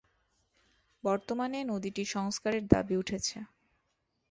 [1.03, 3.37] বর্তমানে নদীটি সংস্কারের দাবি উঠেছে।